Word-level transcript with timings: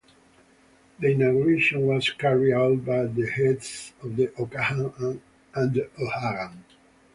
The 0.97 1.11
inauguration 1.11 1.85
was 1.85 2.09
carried 2.09 2.55
out 2.55 2.83
by 2.83 3.05
the 3.05 3.27
heads 3.29 3.93
of 4.01 4.15
the 4.15 4.33
O'Cahan 4.41 5.21
and 5.53 5.77
O'Hagan. 6.01 6.63